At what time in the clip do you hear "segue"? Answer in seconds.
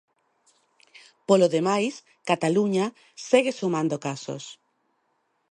3.27-3.51